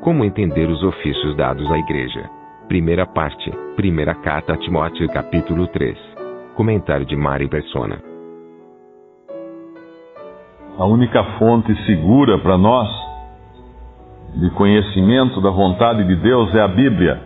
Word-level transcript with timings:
Como 0.00 0.24
entender 0.24 0.70
os 0.70 0.80
ofícios 0.84 1.36
dados 1.36 1.68
à 1.72 1.76
igreja? 1.76 2.30
Primeira 2.68 3.04
parte. 3.04 3.50
Primeira 3.74 4.14
carta 4.14 4.54
a 4.54 4.56
Timóteo, 4.56 5.08
capítulo 5.08 5.66
3. 5.66 5.98
Comentário 6.54 7.04
de 7.04 7.16
Mari 7.16 7.48
Persona. 7.48 8.00
A 10.78 10.84
única 10.84 11.24
fonte 11.36 11.74
segura 11.84 12.38
para 12.38 12.56
nós 12.56 12.88
de 14.36 14.48
conhecimento 14.50 15.40
da 15.40 15.50
vontade 15.50 16.04
de 16.04 16.14
Deus 16.14 16.54
é 16.54 16.60
a 16.60 16.68
Bíblia. 16.68 17.20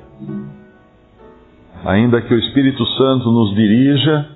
Ainda 1.85 2.23
que 2.23 2.33
o 2.33 2.39
Espírito 2.39 2.87
Santo 2.87 3.31
nos 3.31 3.55
dirija 3.55 4.29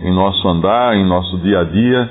em 0.00 0.12
nosso 0.12 0.48
andar, 0.48 0.96
em 0.96 1.06
nosso 1.06 1.38
dia 1.38 1.60
a 1.60 1.64
dia, 1.64 2.10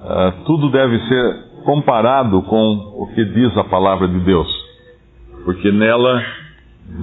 uh, 0.00 0.44
tudo 0.46 0.70
deve 0.70 0.98
ser 1.00 1.46
comparado 1.66 2.40
com 2.42 2.94
o 2.96 3.08
que 3.14 3.24
diz 3.26 3.54
a 3.58 3.64
palavra 3.64 4.08
de 4.08 4.20
Deus. 4.20 4.55
Porque 5.46 5.70
nela 5.70 6.24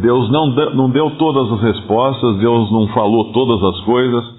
Deus 0.01 0.29
não, 0.29 0.47
não 0.75 0.89
deu 0.89 1.11
todas 1.11 1.49
as 1.53 1.61
respostas, 1.61 2.39
Deus 2.39 2.69
não 2.73 2.89
falou 2.89 3.31
todas 3.31 3.63
as 3.63 3.85
coisas, 3.85 4.35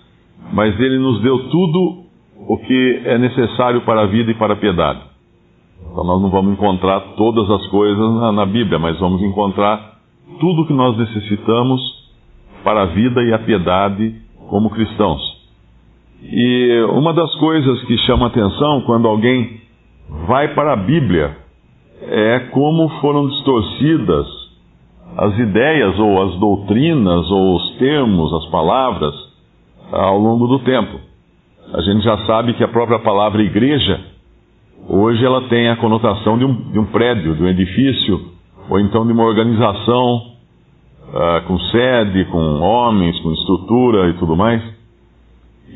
mas 0.53 0.79
Ele 0.79 0.99
nos 0.99 1.23
deu 1.23 1.49
tudo 1.49 2.05
o 2.47 2.59
que 2.59 3.03
é 3.07 3.17
necessário 3.17 3.81
para 3.81 4.03
a 4.03 4.07
vida 4.07 4.31
e 4.31 4.35
para 4.35 4.53
a 4.53 4.57
piedade. 4.57 5.01
Então 5.91 6.05
nós 6.05 6.21
não 6.21 6.29
vamos 6.29 6.53
encontrar 6.53 7.01
todas 7.17 7.51
as 7.51 7.67
coisas 7.69 8.15
na, 8.17 8.31
na 8.31 8.45
Bíblia, 8.47 8.79
mas 8.79 9.01
vamos 9.01 9.23
encontrar 9.23 9.99
tudo 10.39 10.63
o 10.63 10.67
que 10.67 10.75
nós 10.75 10.99
necessitamos 10.99 11.81
para 12.63 12.83
a 12.83 12.87
vida 12.87 13.23
e 13.23 13.33
a 13.33 13.39
piedade 13.39 14.17
como 14.51 14.69
cristãos. 14.69 15.23
E 16.23 16.87
uma 16.91 17.15
das 17.15 17.35
coisas 17.37 17.83
que 17.85 17.97
chama 17.99 18.27
atenção 18.27 18.83
quando 18.83 19.09
alguém 19.09 19.63
vai 20.27 20.55
para 20.55 20.75
a 20.75 20.77
Bíblia 20.77 21.44
é 22.03 22.39
como 22.51 22.89
foram 23.01 23.29
distorcidas 23.29 24.27
as 25.17 25.39
ideias 25.39 25.99
ou 25.99 26.23
as 26.23 26.37
doutrinas 26.39 27.31
ou 27.31 27.57
os 27.57 27.77
termos, 27.77 28.33
as 28.33 28.51
palavras 28.51 29.15
ao 29.93 30.19
longo 30.19 30.47
do 30.47 30.59
tempo. 30.61 30.99
A 31.73 31.81
gente 31.83 32.05
já 32.05 32.19
sabe 32.27 32.55
que 32.55 32.65
a 32.65 32.69
própria 32.69 32.99
palavra 32.99 33.43
igreja, 33.43 34.01
hoje 34.89 35.25
ela 35.25 35.49
tem 35.49 35.69
a 35.69 35.77
conotação 35.77 36.37
de 36.37 36.45
um, 36.45 36.73
de 36.73 36.79
um 36.79 36.87
prédio, 36.87 37.37
de 37.37 37.43
um 37.43 37.49
edifício, 37.49 38.33
ou 38.69 38.81
então 38.81 39.07
de 39.07 39.13
uma 39.13 39.25
organização 39.25 40.17
uh, 41.09 41.47
com 41.47 41.59
sede, 41.59 42.25
com 42.27 42.61
homens, 42.61 43.19
com 43.21 43.33
estrutura 43.33 44.11
e 44.11 44.15
tudo 44.15 44.37
mais. 44.37 44.63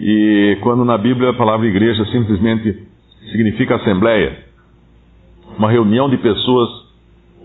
E 0.00 0.58
quando 0.62 0.84
na 0.84 0.98
Bíblia 0.98 1.30
a 1.30 1.34
palavra 1.34 1.66
igreja 1.66 2.04
simplesmente 2.06 2.86
significa 3.30 3.76
assembleia, 3.76 4.47
uma 5.56 5.70
reunião 5.70 6.08
de 6.08 6.16
pessoas, 6.18 6.68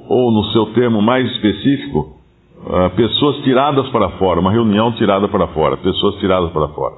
ou 0.07 0.31
no 0.31 0.43
seu 0.51 0.67
termo 0.73 1.01
mais 1.01 1.29
específico, 1.31 2.17
uh, 2.65 2.89
pessoas 2.95 3.37
tiradas 3.43 3.87
para 3.89 4.09
fora, 4.17 4.39
uma 4.39 4.51
reunião 4.51 4.91
tirada 4.93 5.27
para 5.27 5.47
fora, 5.47 5.77
pessoas 5.77 6.15
tiradas 6.15 6.51
para 6.51 6.67
fora. 6.69 6.95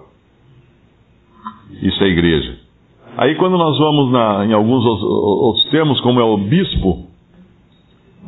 Isso 1.81 2.03
é 2.03 2.07
igreja. 2.07 2.57
Aí 3.17 3.35
quando 3.35 3.57
nós 3.57 3.77
vamos 3.77 4.11
na, 4.11 4.45
em 4.45 4.53
alguns 4.53 4.83
outros 4.85 5.69
termos, 5.69 5.99
como 6.01 6.19
é 6.19 6.23
o 6.23 6.38
bispo, 6.38 7.05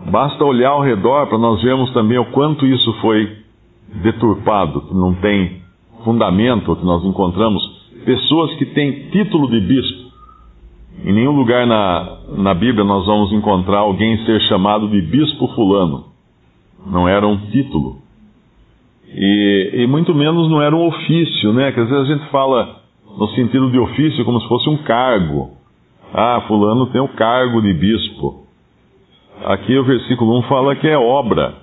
basta 0.09 0.43
olhar 0.45 0.69
ao 0.69 0.81
redor 0.81 1.27
para 1.27 1.37
nós 1.37 1.61
vermos 1.61 1.91
também 1.93 2.17
o 2.17 2.25
quanto 2.31 2.65
isso 2.65 2.93
foi 3.01 3.37
deturpado, 4.01 4.81
que 4.81 4.93
não 4.93 5.13
tem 5.15 5.61
fundamento, 6.03 6.75
que 6.75 6.85
nós 6.85 7.03
encontramos 7.03 7.61
pessoas 8.05 8.53
que 8.55 8.65
têm 8.67 9.09
título 9.09 9.49
de 9.49 9.59
bispo. 9.59 10.06
Em 11.03 11.13
nenhum 11.13 11.31
lugar 11.31 11.65
na, 11.67 12.17
na 12.37 12.53
Bíblia 12.53 12.83
nós 12.83 13.05
vamos 13.05 13.31
encontrar 13.31 13.79
alguém 13.79 14.17
ser 14.25 14.41
chamado 14.41 14.87
de 14.89 15.01
bispo 15.01 15.47
fulano. 15.49 16.05
Não 16.85 17.07
era 17.07 17.27
um 17.27 17.37
título. 17.51 17.97
E, 19.07 19.71
e 19.73 19.87
muito 19.87 20.13
menos 20.13 20.49
não 20.49 20.61
era 20.61 20.75
um 20.75 20.85
ofício, 20.85 21.53
né? 21.53 21.71
Que 21.71 21.79
às 21.79 21.89
vezes 21.89 22.09
a 22.09 22.13
gente 22.13 22.29
fala 22.29 22.81
no 23.17 23.27
sentido 23.29 23.71
de 23.71 23.79
ofício, 23.79 24.25
como 24.25 24.41
se 24.41 24.47
fosse 24.47 24.69
um 24.69 24.77
cargo. 24.77 25.51
Ah, 26.13 26.43
fulano 26.47 26.87
tem 26.87 27.01
o 27.01 27.07
cargo 27.09 27.61
de 27.61 27.73
bispo. 27.73 28.45
Aqui 29.45 29.77
o 29.77 29.83
versículo 29.83 30.39
1 30.39 30.41
fala 30.43 30.75
que 30.75 30.87
é 30.87 30.97
obra. 30.97 31.55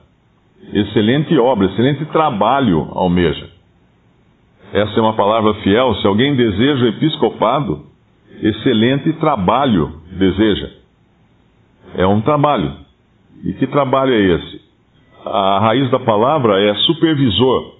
Excelente 0.72 1.36
obra, 1.38 1.66
excelente 1.66 2.04
trabalho 2.06 2.88
almeja. 2.92 3.48
Essa 4.72 4.98
é 4.98 5.00
uma 5.00 5.12
palavra 5.12 5.54
fiel. 5.54 5.94
Se 5.96 6.06
alguém 6.06 6.34
deseja 6.34 6.88
episcopado, 6.88 7.82
excelente 8.42 9.12
trabalho 9.14 10.00
deseja. 10.12 10.70
É 11.96 12.06
um 12.06 12.20
trabalho. 12.20 12.72
E 13.44 13.52
que 13.54 13.66
trabalho 13.66 14.12
é 14.12 14.20
esse? 14.20 14.60
A 15.24 15.58
raiz 15.60 15.90
da 15.90 15.98
palavra 15.98 16.60
é 16.60 16.74
supervisor. 16.86 17.74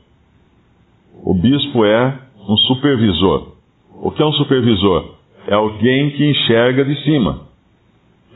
O 1.22 1.34
bispo 1.34 1.84
é 1.84 2.18
um 2.48 2.56
supervisor. 2.56 3.54
O 4.02 4.10
que 4.10 4.22
é 4.22 4.26
um 4.26 4.32
supervisor? 4.32 5.14
É 5.46 5.54
alguém 5.54 6.10
que 6.10 6.24
enxerga 6.30 6.84
de 6.84 6.96
cima, 7.04 7.40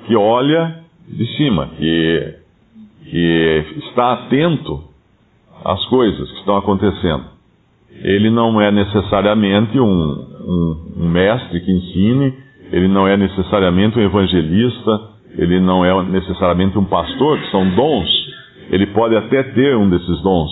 que 0.06 0.14
olha 0.14 0.84
de 1.06 1.26
cima, 1.36 1.68
que, 1.78 2.34
que 3.04 3.64
está 3.86 4.12
atento 4.12 4.84
às 5.64 5.84
coisas 5.86 6.30
que 6.30 6.38
estão 6.38 6.56
acontecendo. 6.56 7.24
Ele 8.02 8.30
não 8.30 8.60
é 8.60 8.70
necessariamente 8.70 9.78
um, 9.80 10.37
um, 10.48 11.04
um 11.04 11.08
mestre 11.08 11.60
que 11.60 11.70
ensine, 11.70 12.34
ele 12.72 12.88
não 12.88 13.06
é 13.06 13.16
necessariamente 13.16 13.98
um 13.98 14.02
evangelista, 14.02 15.00
ele 15.36 15.60
não 15.60 15.84
é 15.84 16.02
necessariamente 16.04 16.78
um 16.78 16.84
pastor, 16.84 17.38
que 17.38 17.50
são 17.50 17.68
dons. 17.74 18.08
Ele 18.70 18.86
pode 18.88 19.14
até 19.16 19.42
ter 19.42 19.76
um 19.76 19.88
desses 19.88 20.20
dons, 20.22 20.50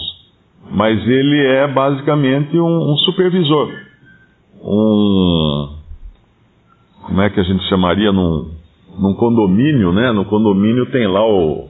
mas 0.71 1.01
ele 1.07 1.47
é 1.47 1.67
basicamente 1.67 2.59
um, 2.59 2.93
um 2.93 2.97
supervisor 2.99 3.87
um. 4.67 5.69
Como 7.03 7.23
é 7.23 7.31
que 7.31 7.39
a 7.39 7.45
gente 7.45 7.63
chamaria? 7.69 8.13
Num, 8.13 8.51
num 8.99 9.15
condomínio, 9.15 9.93
né? 9.93 10.13
No 10.13 10.25
condomínio 10.25 10.87
tem 10.91 11.07
lá 11.07 11.25
o. 11.25 11.69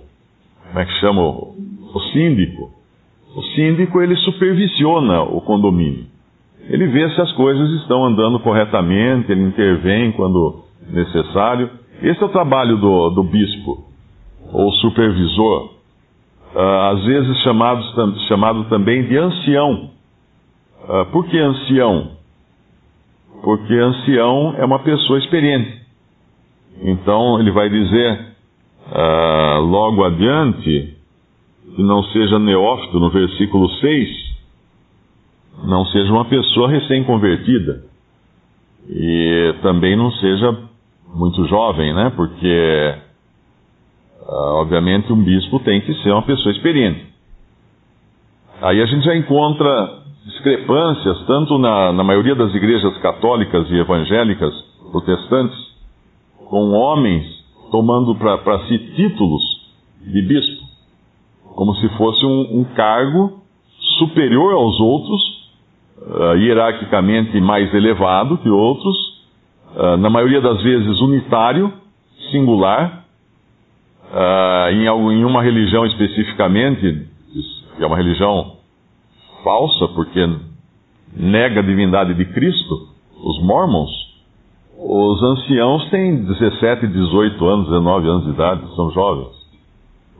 Como 0.67 0.79
é 0.79 0.85
que 0.85 0.93
chama? 1.01 1.23
O, 1.23 1.55
o 1.95 2.01
síndico. 2.13 2.71
O 3.37 3.43
síndico 3.55 4.01
ele 4.01 4.17
supervisiona 4.17 5.23
o 5.23 5.41
condomínio. 5.43 6.07
Ele 6.69 6.87
vê 6.89 7.09
se 7.11 7.21
as 7.21 7.33
coisas 7.33 7.71
estão 7.81 8.05
andando 8.05 8.41
corretamente, 8.41 9.31
ele 9.31 9.43
intervém 9.43 10.13
quando 10.13 10.65
necessário. 10.91 11.71
Esse 12.03 12.23
é 12.23 12.27
o 12.27 12.31
trabalho 12.31 12.77
do, 12.77 13.11
do 13.11 13.23
bispo, 13.23 13.85
ou 14.53 14.73
supervisor, 14.73 15.71
uh, 16.55 16.93
às 16.93 17.05
vezes 17.05 17.43
chamado, 17.43 17.83
chamado 18.29 18.65
também 18.65 19.07
de 19.07 19.17
ancião. 19.17 19.91
Uh, 20.89 21.07
por 21.13 21.27
que 21.27 21.39
ancião? 21.39 22.17
porque 23.47 23.75
ancião 23.75 24.55
é 24.59 24.65
uma 24.65 24.81
pessoa 24.81 25.21
experiente. 25.21 25.81
Então 26.83 27.39
ele 27.39 27.53
vai 27.53 27.69
dizer 27.69 28.35
uh, 28.91 29.61
logo 29.61 30.05
adiante 30.05 30.97
que 31.77 31.83
não 31.83 32.03
seja 32.05 32.41
neófito 32.41 32.99
no 32.99 33.09
versículo 33.11 33.69
6, 33.69 34.09
não 35.65 35.85
seja 35.87 36.13
uma 36.13 36.25
pessoa 36.25 36.69
recém-convertida 36.69 37.85
e 38.89 39.55
também 39.63 39.97
não 39.97 40.11
seja 40.13 40.57
muito 41.15 41.47
jovem, 41.47 41.95
né? 41.95 42.13
Porque 42.15 42.95
uh, 44.23 44.61
obviamente 44.61 45.13
um 45.13 45.23
bispo 45.23 45.59
tem 45.61 45.81
que 45.81 45.95
ser 46.03 46.13
uma 46.13 46.23
pessoa 46.23 46.53
experiente. 46.53 47.07
Aí 48.61 48.81
a 48.81 48.87
gente 48.87 49.05
já 49.05 49.17
encontra 49.17 50.03
discrepâncias, 50.25 51.27
tanto 51.27 51.59
na, 51.59 51.93
na 51.93 52.03
maioria 52.03 52.35
das 52.35 52.55
igrejas 52.55 52.97
católicas 52.99 53.69
e 53.71 53.77
evangélicas 53.77 54.55
protestantes, 54.91 55.57
com 56.49 56.71
homens 56.73 57.25
tomando 57.71 58.15
para 58.15 58.67
si 58.67 58.79
títulos 58.95 59.43
de 60.01 60.23
bispo, 60.23 60.65
como 61.55 61.75
se 61.77 61.89
fosse 61.97 62.25
um, 62.25 62.61
um 62.61 62.65
cargo 62.65 63.41
superior 63.99 64.55
aos 64.55 64.79
outros, 64.81 65.36
uh, 66.07 66.37
hierarquicamente 66.37 67.41
mais 67.41 67.73
elevado 67.75 68.39
que 68.39 68.49
outros, 68.49 68.97
uh, 69.75 69.97
na 69.97 70.09
maioria 70.09 70.41
das 70.41 70.63
vezes, 70.63 71.01
unitário, 71.01 71.73
singular, 72.31 73.05
uh, 74.11 74.71
em, 74.73 74.85
em 74.87 75.25
uma 75.25 75.43
religião 75.43 75.85
especificamente, 75.87 77.09
que 77.77 77.83
é 77.83 77.87
uma 77.87 77.97
religião 77.97 78.57
falsa, 79.43 79.89
porque 79.89 80.27
nega 81.15 81.61
a 81.61 81.63
divindade 81.63 82.15
de 82.15 82.25
Cristo, 82.27 82.89
os 83.23 83.43
mormons, 83.43 83.91
os 84.79 85.23
anciãos 85.23 85.89
têm 85.89 86.25
17, 86.25 86.87
18 86.87 87.47
anos, 87.47 87.67
19 87.67 88.09
anos 88.09 88.25
de 88.25 88.31
idade, 88.31 88.77
são 88.77 88.91
jovens. 88.91 89.35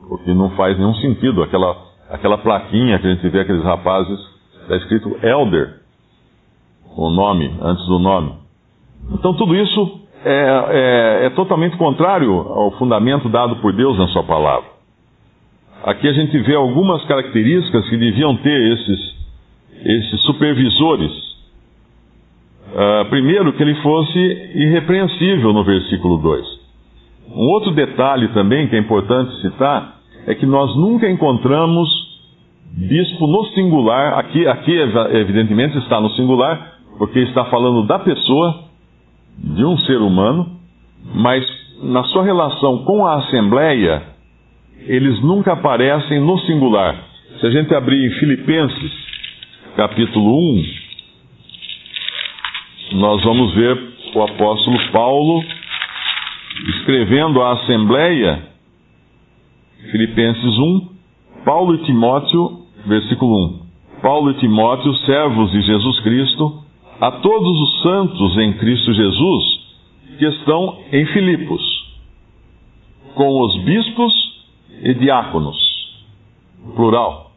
O 0.09 0.17
que 0.17 0.33
não 0.33 0.49
faz 0.51 0.77
nenhum 0.77 0.95
sentido. 0.95 1.43
Aquela, 1.43 1.77
aquela 2.09 2.37
plaquinha 2.37 2.97
que 2.97 3.05
a 3.05 3.13
gente 3.13 3.29
vê 3.29 3.41
aqueles 3.41 3.63
rapazes, 3.63 4.19
está 4.67 4.75
escrito 4.75 5.17
Elder, 5.23 5.79
o 6.95 7.09
nome, 7.09 7.53
antes 7.61 7.85
do 7.85 7.99
nome. 7.99 8.33
Então 9.13 9.33
tudo 9.33 9.55
isso 9.55 10.01
é, 10.25 11.21
é, 11.21 11.25
é 11.27 11.29
totalmente 11.31 11.77
contrário 11.77 12.33
ao 12.33 12.71
fundamento 12.71 13.29
dado 13.29 13.55
por 13.57 13.71
Deus 13.73 13.97
na 13.97 14.07
sua 14.09 14.23
palavra. 14.23 14.69
Aqui 15.83 16.07
a 16.07 16.13
gente 16.13 16.37
vê 16.39 16.55
algumas 16.55 17.03
características 17.05 17.87
que 17.89 17.97
deviam 17.97 18.35
ter 18.37 18.73
esses, 18.73 19.15
esses 19.85 20.21
supervisores 20.23 21.27
Uh, 22.67 23.09
primeiro, 23.09 23.53
que 23.53 23.63
ele 23.63 23.75
fosse 23.75 24.19
irrepreensível 24.53 25.53
no 25.53 25.63
versículo 25.63 26.17
2. 26.17 26.45
Um 27.33 27.49
outro 27.49 27.71
detalhe 27.71 28.27
também 28.29 28.67
que 28.67 28.75
é 28.75 28.79
importante 28.79 29.41
citar 29.41 29.99
é 30.27 30.35
que 30.35 30.45
nós 30.45 30.75
nunca 30.75 31.09
encontramos 31.09 31.89
bispo 32.77 33.25
no 33.25 33.43
singular, 33.47 34.19
aqui, 34.19 34.47
aqui 34.47 34.71
evidentemente 35.11 35.77
está 35.79 35.99
no 35.99 36.11
singular, 36.11 36.75
porque 36.99 37.19
está 37.19 37.45
falando 37.45 37.87
da 37.87 37.97
pessoa, 37.99 38.65
de 39.37 39.65
um 39.65 39.77
ser 39.79 39.97
humano, 39.97 40.59
mas 41.15 41.43
na 41.81 42.03
sua 42.05 42.23
relação 42.23 42.83
com 42.83 43.05
a 43.05 43.15
Assembleia, 43.15 44.03
eles 44.85 45.21
nunca 45.21 45.53
aparecem 45.53 46.19
no 46.19 46.37
singular. 46.39 46.95
Se 47.39 47.47
a 47.47 47.51
gente 47.51 47.73
abrir 47.73 48.05
em 48.05 48.19
Filipenses, 48.19 48.91
capítulo 49.75 50.37
1, 50.53 50.63
nós 52.93 53.23
vamos 53.23 53.53
ver 53.53 53.77
o 54.15 54.21
apóstolo 54.21 54.77
Paulo 54.91 55.43
escrevendo 56.69 57.41
à 57.41 57.53
Assembleia, 57.53 58.43
Filipenses 59.91 60.57
1, 60.57 60.89
Paulo 61.45 61.75
e 61.75 61.85
Timóteo, 61.85 62.66
versículo 62.87 63.63
1. 63.63 63.67
Paulo 64.01 64.31
e 64.31 64.33
Timóteo, 64.35 64.93
servos 65.05 65.51
de 65.51 65.61
Jesus 65.61 65.99
Cristo, 66.01 66.61
a 66.99 67.11
todos 67.11 67.61
os 67.61 67.81
santos 67.81 68.37
em 68.37 68.53
Cristo 68.53 68.93
Jesus 68.93 69.67
que 70.17 70.25
estão 70.25 70.79
em 70.91 71.05
Filipos, 71.07 71.61
com 73.13 73.41
os 73.41 73.63
bispos 73.63 74.13
e 74.81 74.93
diáconos, 74.95 75.57
plural. 76.75 77.31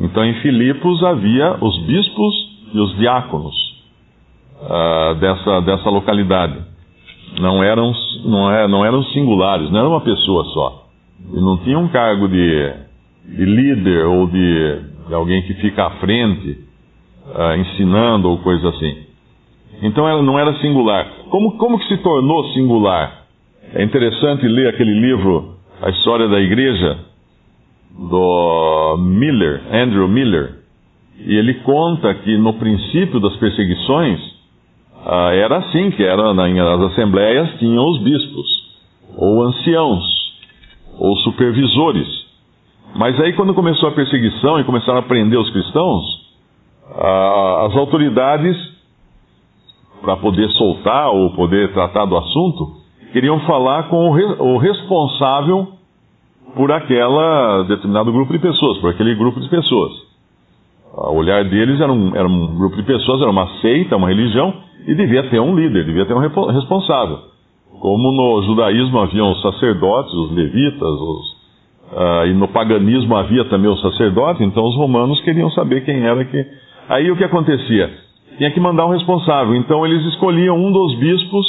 Então 0.00 0.24
em 0.24 0.34
Filipos 0.40 1.02
havia 1.04 1.56
os 1.60 1.78
bispos 1.86 2.34
e 2.74 2.78
os 2.80 2.96
diáconos 2.96 3.54
uh, 4.62 5.14
dessa, 5.16 5.60
dessa 5.60 5.90
localidade. 5.90 6.58
Não 7.40 7.62
eram, 7.62 7.92
não, 8.24 8.50
é, 8.50 8.66
não 8.66 8.84
eram 8.84 9.02
singulares, 9.04 9.70
não 9.70 9.78
era 9.78 9.88
uma 9.88 10.00
pessoa 10.00 10.44
só. 10.46 10.86
E 11.32 11.40
não 11.40 11.58
tinha 11.58 11.78
um 11.78 11.88
cargo 11.88 12.28
de, 12.28 12.72
de 13.28 13.44
líder 13.44 14.06
ou 14.06 14.26
de, 14.26 14.80
de, 15.08 15.14
alguém 15.14 15.42
que 15.42 15.54
fica 15.54 15.86
à 15.86 15.90
frente, 15.98 16.58
uh, 17.26 17.56
ensinando 17.56 18.28
ou 18.28 18.38
coisa 18.38 18.68
assim. 18.68 19.06
Então 19.82 20.08
ela 20.08 20.22
não 20.22 20.38
era 20.38 20.54
singular. 20.60 21.06
Como, 21.30 21.58
como 21.58 21.78
que 21.78 21.88
se 21.88 21.98
tornou 21.98 22.44
singular? 22.52 23.26
É 23.74 23.82
interessante 23.82 24.46
ler 24.46 24.68
aquele 24.68 24.94
livro, 24.94 25.56
A 25.82 25.90
História 25.90 26.28
da 26.28 26.40
Igreja, 26.40 26.98
do 27.98 28.96
Miller, 28.98 29.62
Andrew 29.72 30.08
Miller. 30.08 30.54
E 31.18 31.34
ele 31.34 31.54
conta 31.54 32.14
que 32.14 32.36
no 32.36 32.54
princípio 32.54 33.18
das 33.20 33.34
perseguições, 33.36 34.20
ah, 35.04 35.34
era 35.34 35.58
assim, 35.58 35.90
que 35.90 36.02
era 36.02 36.32
nas 36.34 36.92
assembleias 36.92 37.58
tinham 37.58 37.86
os 37.86 38.02
bispos, 38.02 38.46
ou 39.16 39.42
anciãos, 39.42 40.04
ou 40.98 41.16
supervisores. 41.18 42.25
Mas 42.98 43.18
aí 43.20 43.32
quando 43.34 43.52
começou 43.54 43.88
a 43.88 43.92
perseguição 43.92 44.58
e 44.58 44.64
começaram 44.64 44.98
a 44.98 45.02
prender 45.02 45.38
os 45.38 45.50
cristãos, 45.50 46.04
as 47.66 47.76
autoridades, 47.76 48.56
para 50.00 50.16
poder 50.16 50.48
soltar 50.50 51.08
ou 51.10 51.30
poder 51.30 51.72
tratar 51.72 52.06
do 52.06 52.16
assunto, 52.16 52.76
queriam 53.12 53.40
falar 53.40 53.84
com 53.88 54.10
o 54.10 54.56
responsável 54.58 55.68
por 56.54 56.72
aquela 56.72 57.64
determinado 57.64 58.12
grupo 58.12 58.32
de 58.32 58.38
pessoas, 58.38 58.78
por 58.78 58.90
aquele 58.90 59.14
grupo 59.14 59.40
de 59.40 59.48
pessoas. 59.48 59.92
O 60.94 61.16
olhar 61.16 61.44
deles 61.44 61.78
era 61.80 61.92
um, 61.92 62.16
era 62.16 62.26
um 62.26 62.56
grupo 62.56 62.76
de 62.76 62.82
pessoas, 62.82 63.20
era 63.20 63.30
uma 63.30 63.46
seita, 63.60 63.96
uma 63.96 64.08
religião, 64.08 64.54
e 64.86 64.94
devia 64.94 65.28
ter 65.28 65.38
um 65.40 65.54
líder, 65.54 65.84
devia 65.84 66.06
ter 66.06 66.14
um 66.14 66.20
responsável. 66.20 67.18
Como 67.78 68.10
no 68.10 68.42
judaísmo 68.44 68.98
haviam 69.00 69.32
os 69.32 69.42
sacerdotes, 69.42 70.14
os 70.14 70.30
levitas, 70.32 70.80
os, 70.82 71.35
uh, 71.92 72.26
e 72.26 72.34
no 72.34 72.48
paganismo 72.48 73.16
havia 73.16 73.44
também 73.46 73.70
os 73.70 73.80
sacerdotes, 73.80 74.42
então 74.42 74.64
os 74.64 74.76
romanos 74.76 75.20
queriam 75.22 75.50
saber 75.50 75.84
quem 75.84 76.04
era 76.04 76.24
que. 76.24 76.46
Aí 76.88 77.10
o 77.10 77.16
que 77.16 77.24
acontecia? 77.24 77.90
Tinha 78.38 78.50
que 78.50 78.60
mandar 78.60 78.86
um 78.86 78.90
responsável. 78.90 79.54
Então 79.54 79.84
eles 79.86 80.04
escolhiam 80.06 80.56
um 80.56 80.70
dos 80.70 80.94
bispos, 80.98 81.46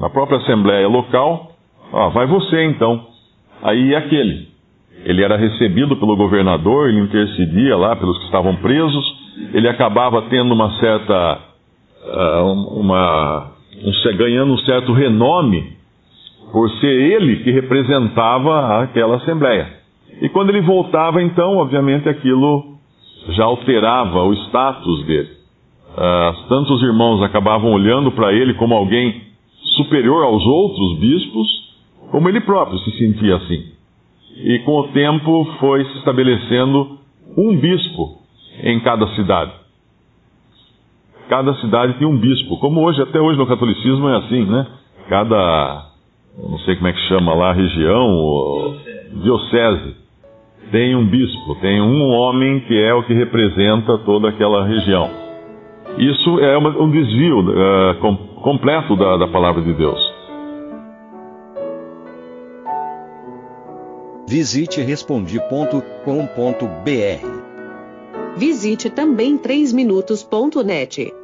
na 0.00 0.10
própria 0.10 0.38
assembleia 0.38 0.86
local, 0.88 1.52
ah, 1.92 2.08
vai 2.08 2.26
você 2.26 2.64
então. 2.64 3.06
Aí 3.62 3.94
aquele. 3.94 4.48
Ele 5.04 5.22
era 5.22 5.36
recebido 5.36 5.96
pelo 5.96 6.16
governador, 6.16 6.88
ele 6.88 7.00
intercedia 7.00 7.76
lá 7.76 7.94
pelos 7.94 8.18
que 8.18 8.24
estavam 8.24 8.56
presos, 8.56 9.04
ele 9.52 9.68
acabava 9.68 10.22
tendo 10.22 10.52
uma 10.52 10.70
certa 10.78 11.38
uh, 12.04 12.80
uma, 12.80 13.52
um, 13.82 14.16
ganhando 14.16 14.52
um 14.52 14.58
certo 14.58 14.92
renome 14.92 15.74
por 16.54 16.70
ser 16.78 16.86
ele 16.86 17.42
que 17.42 17.50
representava 17.50 18.84
aquela 18.84 19.16
assembleia. 19.16 19.72
E 20.22 20.28
quando 20.28 20.50
ele 20.50 20.60
voltava, 20.60 21.20
então, 21.20 21.56
obviamente 21.56 22.08
aquilo 22.08 22.76
já 23.30 23.42
alterava 23.42 24.22
o 24.22 24.32
status 24.32 25.04
dele. 25.04 25.30
Uh, 25.98 26.48
tantos 26.48 26.80
irmãos 26.80 27.20
acabavam 27.24 27.72
olhando 27.72 28.12
para 28.12 28.32
ele 28.32 28.54
como 28.54 28.72
alguém 28.72 29.20
superior 29.76 30.22
aos 30.22 30.46
outros 30.46 31.00
bispos, 31.00 31.48
como 32.12 32.28
ele 32.28 32.40
próprio 32.42 32.78
se 32.78 32.98
sentia 32.98 33.34
assim. 33.34 33.64
E 34.36 34.60
com 34.60 34.78
o 34.78 34.88
tempo 34.92 35.44
foi 35.58 35.84
se 35.84 35.98
estabelecendo 35.98 37.00
um 37.36 37.56
bispo 37.56 38.20
em 38.62 38.78
cada 38.78 39.08
cidade 39.16 39.64
cada 41.28 41.54
cidade 41.54 41.94
tinha 41.94 42.08
um 42.08 42.16
bispo. 42.16 42.58
Como 42.58 42.82
hoje, 42.82 43.00
até 43.02 43.20
hoje 43.20 43.38
no 43.38 43.46
catolicismo 43.46 44.08
é 44.08 44.16
assim, 44.18 44.44
né? 44.44 44.66
Cada, 45.08 45.93
não 46.38 46.58
sei 46.60 46.76
como 46.76 46.88
é 46.88 46.92
que 46.92 47.08
chama 47.08 47.34
lá, 47.34 47.52
região, 47.52 48.16
ou, 48.16 48.76
diocese, 49.22 49.96
tem 50.70 50.96
um 50.96 51.06
bispo, 51.06 51.54
tem 51.60 51.80
um 51.80 52.10
homem 52.10 52.60
que 52.60 52.74
é 52.74 52.92
o 52.94 53.02
que 53.04 53.14
representa 53.14 53.98
toda 53.98 54.28
aquela 54.28 54.66
região. 54.66 55.10
Isso 55.98 56.40
é 56.40 56.56
uma, 56.56 56.70
um 56.70 56.90
desvio 56.90 57.40
uh, 57.40 57.94
com, 58.00 58.16
completo 58.16 58.96
da, 58.96 59.16
da 59.16 59.28
palavra 59.28 59.62
de 59.62 59.72
Deus. 59.72 60.14
Visite 64.28 64.80
respondi.com.br. 64.80 65.84
Visite 68.36 68.90
também 68.90 69.38
3minutos.net. 69.38 71.23